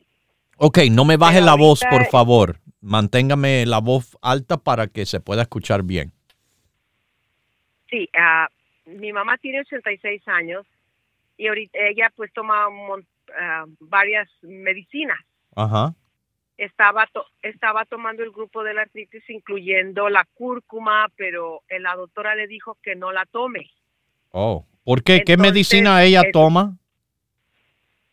[0.56, 2.56] Ok, no me baje la voz, por favor.
[2.80, 6.12] Manténgame la voz alta para que se pueda escuchar bien.
[7.90, 10.66] Sí, uh, mi mamá tiene 86 años
[11.36, 13.02] y ahorita ella pues toma uh,
[13.80, 15.18] varias medicinas.
[15.54, 15.94] Ajá.
[16.64, 17.08] Estaba,
[17.42, 22.78] estaba tomando el grupo de la artritis incluyendo la cúrcuma, pero la doctora le dijo
[22.82, 23.68] que no la tome.
[24.30, 25.24] Oh, ¿por qué?
[25.24, 26.76] ¿Qué medicina ella toma?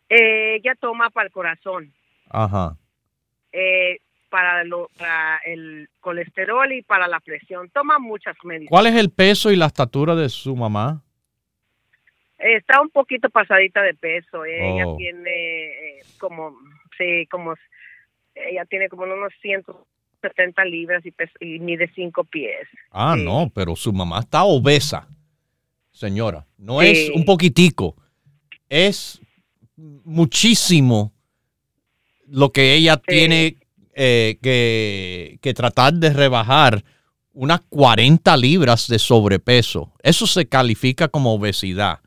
[0.09, 1.93] Eh, ella toma para el corazón.
[2.27, 2.75] Ajá.
[3.51, 7.69] Eh, para, lo, para el colesterol y para la presión.
[7.69, 8.71] Toma muchas medicinas.
[8.71, 11.03] ¿Cuál es el peso y la estatura de su mamá?
[12.39, 14.43] Está un poquito pasadita de peso.
[14.43, 14.97] Ella oh.
[14.97, 16.57] tiene eh, como,
[16.97, 17.53] sí, como,
[18.35, 21.13] ella tiene como unos 170 libras y,
[21.45, 22.67] y mide 5 pies.
[22.91, 25.07] Ah, no, pero su mamá está obesa,
[25.91, 26.45] señora.
[26.57, 27.95] No es un poquitico,
[28.69, 29.21] es
[29.75, 31.13] muchísimo
[32.27, 33.57] lo que ella tiene
[33.93, 36.83] eh, que, tratar de rebajar
[37.33, 39.91] unas 40 libras de sobrepeso.
[40.03, 41.99] Eso se califica como obesidad.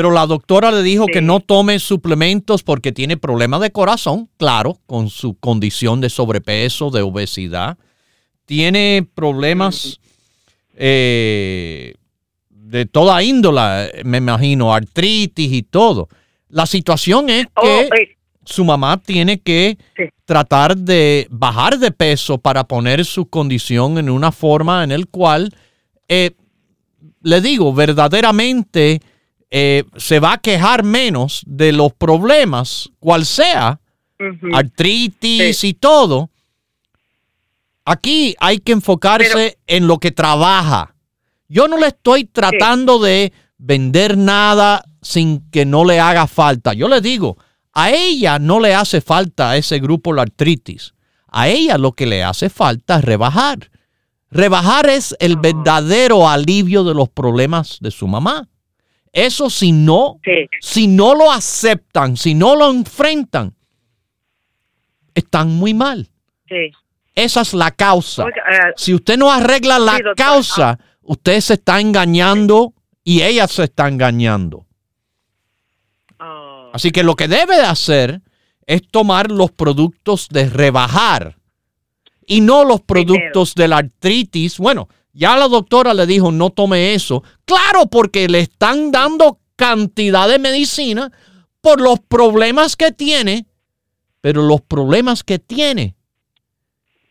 [0.00, 4.78] Pero la doctora le dijo que no tome suplementos porque tiene problemas de corazón, claro,
[4.86, 7.76] con su condición de sobrepeso, de obesidad.
[8.46, 10.00] Tiene problemas
[10.74, 11.92] eh,
[12.48, 16.08] de toda índola, me imagino, artritis y todo.
[16.48, 19.76] La situación es oh, que eh, su mamá tiene que
[20.24, 25.54] tratar de bajar de peso para poner su condición en una forma en el cual,
[26.08, 26.30] eh,
[27.20, 29.02] le digo, verdaderamente
[29.50, 33.80] eh, se va a quejar menos de los problemas, cual sea,
[34.52, 36.30] artritis y todo,
[37.90, 40.94] Aquí hay que enfocarse en lo que trabaja.
[41.48, 46.72] Yo no le estoy tratando de vender nada sin que no le haga falta.
[46.72, 47.36] Yo le digo,
[47.72, 50.94] a ella no le hace falta a ese grupo la artritis.
[51.26, 53.70] A ella lo que le hace falta es rebajar.
[54.30, 55.40] Rebajar es el ah.
[55.42, 58.48] verdadero alivio de los problemas de su mamá.
[59.12, 60.20] Eso si no,
[60.60, 63.54] si no lo aceptan, si no lo enfrentan,
[65.14, 66.08] están muy mal.
[67.14, 68.24] Esa es la causa.
[68.24, 73.88] Eh, si usted no arregla la causa, usted se está engañando y ella se está
[73.88, 74.66] engañando.
[76.20, 76.70] Oh.
[76.72, 78.20] Así que lo que debe de hacer
[78.66, 81.36] es tomar los productos de rebajar
[82.26, 84.58] y no los productos de la artritis.
[84.58, 84.88] Bueno,
[85.20, 87.22] ya la doctora le dijo no tome eso.
[87.44, 91.12] Claro, porque le están dando cantidad de medicina
[91.60, 93.46] por los problemas que tiene,
[94.22, 95.94] pero los problemas que tiene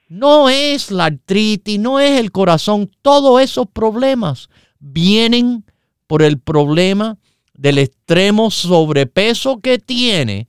[0.07, 4.49] no es la artritis, no es el corazón, todos esos problemas
[4.80, 5.64] vienen
[6.07, 7.20] por el problema
[7.53, 10.47] del extremo sobrepeso que tiene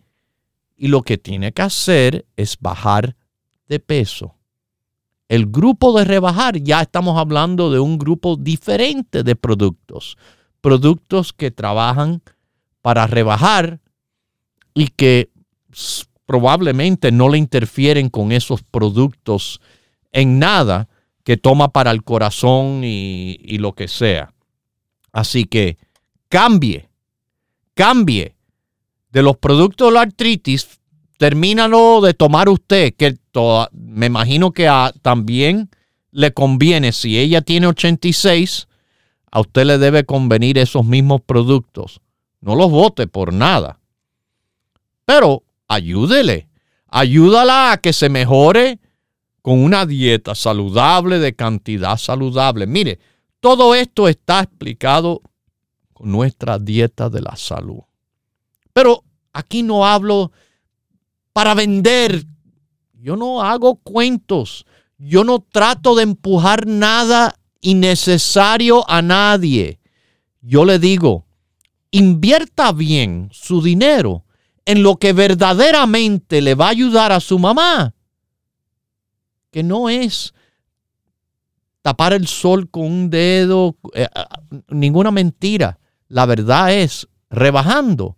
[0.79, 3.17] y lo que tiene que hacer es bajar
[3.69, 4.40] de peso.
[5.31, 10.19] El grupo de rebajar, ya estamos hablando de un grupo diferente de productos.
[10.61, 12.21] Productos que trabajan
[12.83, 13.79] para rebajar
[14.75, 15.31] y que
[16.27, 19.61] probablemente no le interfieren con esos productos
[20.11, 20.89] en nada
[21.23, 24.35] que toma para el corazón y, lo que sea.
[25.13, 25.79] Así que
[26.29, 26.89] cambie,
[27.75, 28.35] cambie
[29.13, 30.80] de los productos de la artritis
[31.21, 33.15] termínalo de tomar usted, que
[33.75, 34.71] me imagino que
[35.03, 35.69] también
[36.13, 38.69] le conviene, si ella tiene 86,
[39.31, 42.01] a usted le debe convenir esos mismos productos.
[42.41, 43.81] No los vote por nada.
[45.05, 46.49] Pero ayúdele,
[46.87, 48.79] ayúdala a que se mejore
[49.43, 52.67] con una dieta saludable, de cantidad saludable.
[52.67, 52.99] Mire,
[53.41, 55.21] todo esto está explicado
[55.93, 57.81] con nuestra dieta de la salud.
[58.73, 59.05] Pero
[59.35, 60.33] aquí no hablo
[61.33, 62.25] para vender.
[62.95, 64.67] Yo no hago cuentos.
[64.99, 69.81] Yo no trato de empujar nada innecesario a nadie.
[70.43, 71.27] Yo le digo,
[71.91, 74.25] invierta bien su dinero
[74.65, 77.95] en lo que verdaderamente le va a ayudar a su mamá.
[79.51, 80.33] Que no es
[81.83, 85.79] tapar el sol con un dedo, eh, eh, ninguna mentira.
[86.09, 88.17] La verdad es, rebajando,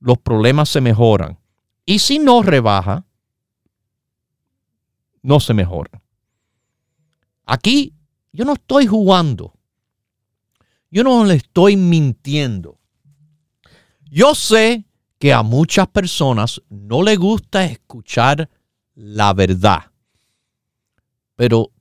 [0.00, 1.38] los problemas se mejoran.
[1.90, 3.04] Y si no rebaja,
[5.22, 6.00] no se mejora.
[7.44, 7.96] Aquí
[8.30, 9.58] yo no estoy jugando.
[10.88, 12.78] Yo no le estoy mintiendo.
[14.08, 14.86] Yo sé
[15.18, 18.48] que a muchas personas no le gusta escuchar
[18.94, 19.90] la verdad.
[21.34, 21.72] Pero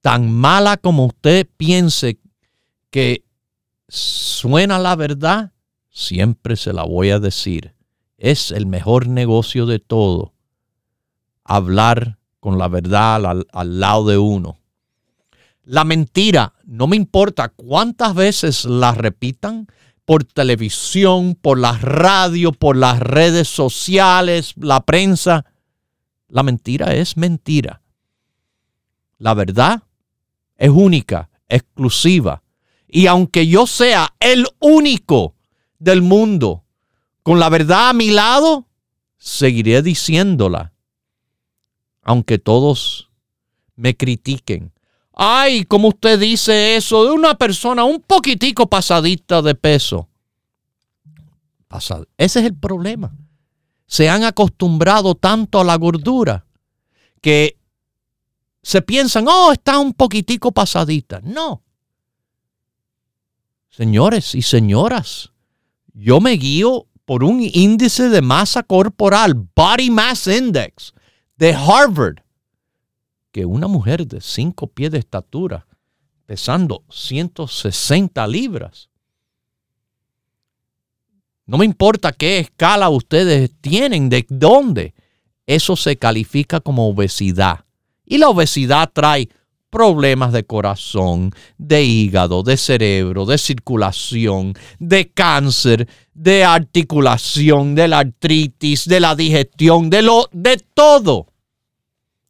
[0.00, 2.18] tan mala como usted piense
[2.90, 3.24] que
[3.86, 5.52] suena la verdad,
[5.88, 7.76] siempre se la voy a decir
[8.20, 10.34] es el mejor negocio de todo.
[11.42, 14.58] Hablar con la verdad al, lado de uno.
[15.64, 19.66] La mentira, no me importa cuántas veces la repitan
[20.04, 25.46] por televisión, por la radio, por las redes sociales, la prensa.
[26.28, 27.80] La mentira es mentira.
[29.16, 29.82] La verdad
[30.56, 32.42] es única, exclusiva.
[32.86, 35.36] Y aunque yo sea el único
[35.78, 36.64] del mundo
[37.30, 38.66] con la verdad a mi lado,
[39.16, 40.72] seguiré diciéndola,
[42.02, 43.08] aunque todos
[43.76, 44.72] me critiquen.
[45.12, 50.08] Ay, como usted dice eso de una persona un poquitico pasadita de peso.
[52.18, 53.16] Ese es el problema.
[53.86, 56.46] Se han acostumbrado tanto a la gordura
[57.20, 57.60] que
[58.60, 61.20] se piensan, oh, está un poquitico pasadita.
[61.22, 61.62] No.
[63.68, 65.30] Señores y señoras,
[65.94, 70.94] yo me guío por un índice de masa corporal, Body Mass Index,
[71.36, 72.18] de Harvard,
[73.32, 75.66] que una mujer de 5 pies de estatura,
[76.24, 78.90] pesando 160 libras,
[81.46, 84.94] no me importa qué escala ustedes tienen, de dónde,
[85.46, 87.64] eso se califica como obesidad.
[88.04, 89.28] Y la obesidad trae
[89.70, 98.00] problemas de corazón, de hígado, de cerebro, de circulación, de cáncer, de articulación, de la
[98.00, 101.28] artritis, de la digestión, de lo de todo.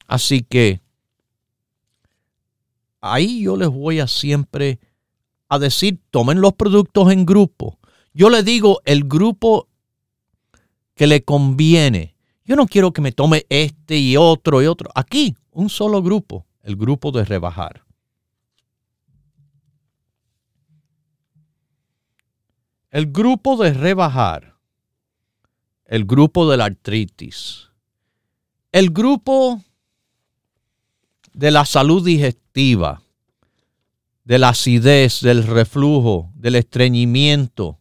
[0.06, 0.80] Así que
[3.00, 4.78] ahí yo les voy a siempre
[5.48, 7.78] a decir, tomen los productos en grupo.
[8.12, 9.68] Yo les digo el grupo
[10.94, 12.14] que le conviene.
[12.44, 14.90] Yo no quiero que me tome este y otro y otro.
[14.94, 17.84] Aquí, un solo grupo el grupo de rebajar.
[22.90, 24.56] El grupo de rebajar,
[25.84, 27.68] el grupo de la artritis,
[28.72, 29.62] el grupo
[31.32, 33.02] de la salud digestiva,
[34.24, 37.78] de la acidez, del reflujo, del estreñimiento,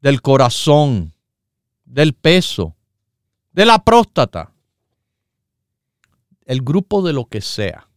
[0.00, 1.14] del corazón,
[1.84, 2.76] del peso,
[3.52, 4.53] de la próstata,
[6.44, 7.88] el grupo de lo que sea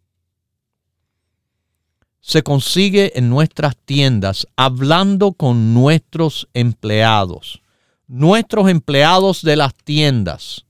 [2.28, 7.62] se consigue en nuestras tiendas hablando con nuestros empleados.
[8.06, 10.66] Nuestros empleados de las tiendas,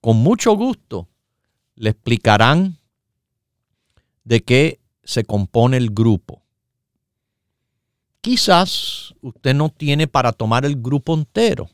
[0.00, 1.06] con mucho gusto,
[1.74, 2.78] le explicarán
[4.24, 6.40] de qué se compone el grupo.
[8.22, 11.68] Quizás usted no tiene para tomar el grupo entero.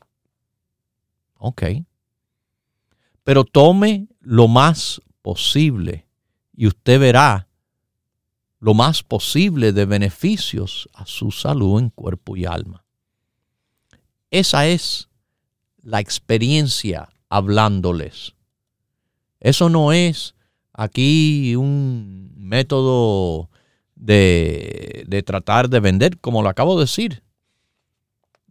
[1.37, 1.63] Ok.
[3.23, 6.07] Pero tome lo más posible
[6.55, 7.49] y usted verá
[8.61, 12.85] lo más posible de beneficios a su salud en cuerpo y alma.
[14.31, 15.09] Esa es
[15.83, 18.35] la experiencia hablándoles.
[19.41, 20.33] Eso no es
[20.71, 23.49] aquí un método
[23.95, 27.21] de, de, tratar de vender, como lo acabo de decir.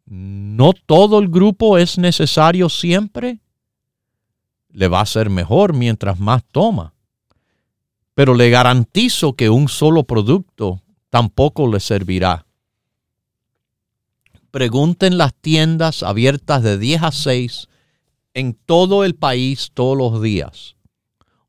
[0.04, 3.40] No todo el grupo es necesario siempre.
[4.76, 6.92] Le va a ser mejor mientras más toma
[8.16, 12.46] pero le garantizo que un solo producto tampoco le servirá.
[14.50, 17.68] Pregunten las tiendas abiertas de 10 a 6
[18.32, 20.76] en todo el país todos los días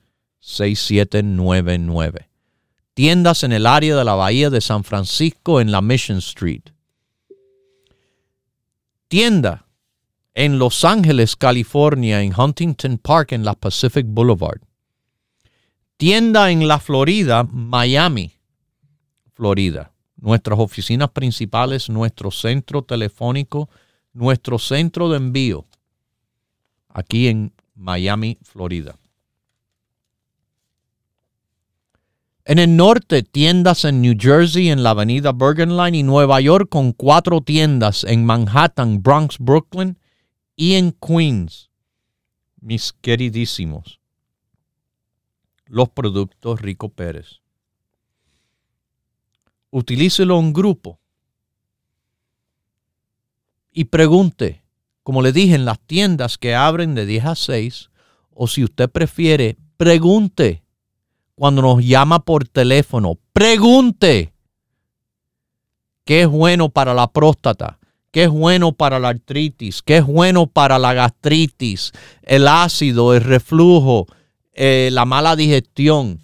[2.94, 6.62] tiendas en el área de la Bahía de San Francisco en la Mission Street.
[9.08, 9.66] Tienda
[10.34, 14.60] en Los Ángeles, California, en Huntington Park, en la Pacific Boulevard.
[15.96, 18.32] Tienda en la Florida, Miami,
[19.32, 19.92] Florida.
[20.16, 23.70] Nuestras oficinas principales, nuestro centro telefónico,
[24.12, 25.64] nuestro centro de envío,
[26.88, 28.99] aquí en Miami, Florida.
[32.44, 36.68] En el norte, tiendas en New Jersey, en la avenida Bergen Line y Nueva York,
[36.70, 39.98] con cuatro tiendas en Manhattan, Bronx, Brooklyn
[40.56, 41.70] y en Queens.
[42.60, 44.00] Mis queridísimos,
[45.66, 47.40] los productos Rico Pérez.
[49.70, 50.98] Utilícelo en grupo
[53.72, 54.62] y pregunte,
[55.02, 57.90] como le dije, en las tiendas que abren de 10 a 6,
[58.32, 60.62] o si usted prefiere, pregunte
[61.40, 64.34] cuando nos llama por teléfono, pregunte
[66.04, 67.78] qué es bueno para la próstata,
[68.10, 71.92] qué es bueno para la artritis, qué es bueno para la gastritis,
[72.24, 74.06] el ácido, el reflujo,
[74.52, 76.20] eh, la mala digestión.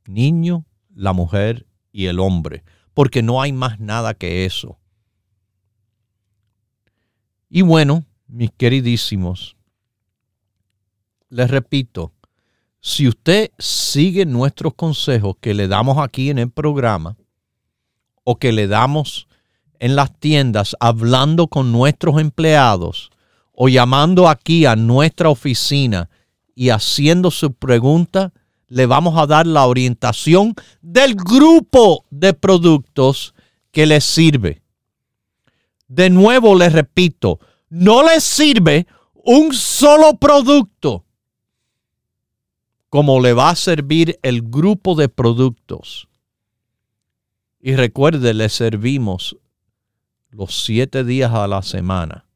[0.07, 2.65] niño, la mujer y el hombre.
[2.95, 4.79] porque no hay más nada que eso.
[7.51, 9.55] Y bueno, mis queridísimos,
[11.29, 12.15] les repito,
[12.81, 17.19] si usted sigue nuestros consejos que le damos aquí en el programa
[18.25, 19.29] o que le damos
[19.79, 23.11] en las tiendas hablando con nuestros empleados
[23.53, 26.09] o llamando aquí a nuestra oficina
[26.57, 28.33] y haciendo su pregunta,
[28.67, 33.35] le vamos a dar la orientación del grupo de productos
[33.71, 34.63] que les sirve.
[35.87, 37.39] De nuevo les repito,
[37.69, 41.05] no les sirve un solo producto
[42.89, 46.09] como le va a servir el grupo de productos.
[47.61, 49.37] Y recuerde, le servimos
[50.31, 52.27] los siete días a la semana,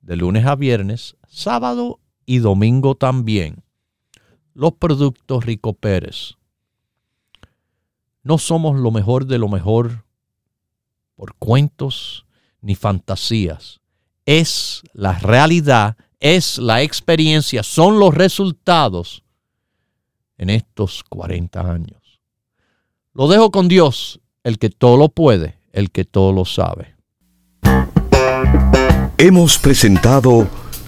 [0.00, 1.98] de lunes a viernes, sábado
[2.32, 3.62] y domingo también.
[4.54, 6.36] Los productos Rico Pérez.
[8.22, 10.06] No somos lo mejor de lo mejor
[11.14, 12.24] por cuentos
[12.62, 13.82] ni fantasías.
[14.24, 19.22] Es la realidad, es la experiencia, son los resultados
[20.38, 22.18] en estos 40 años.
[23.12, 26.96] Lo dejo con Dios, el que todo lo puede, el que todo lo sabe.
[29.18, 30.48] Hemos presentado